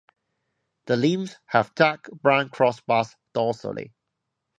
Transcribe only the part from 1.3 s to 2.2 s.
have dark